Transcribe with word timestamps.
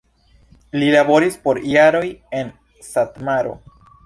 Li 0.83 0.87
laboris 0.95 1.37
por 1.43 1.59
jaroj 1.75 2.03
en 2.39 2.51
Satmaro. 2.89 3.55